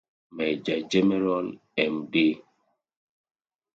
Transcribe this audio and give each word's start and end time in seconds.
Major 0.37 0.81
General 0.91 1.45
Md. 1.77 2.43